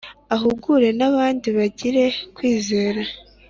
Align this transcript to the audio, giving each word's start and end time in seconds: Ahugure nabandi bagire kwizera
Ahugure 0.35 0.87
nabandi 0.99 1.47
bagire 1.57 2.03
kwizera 2.35 3.01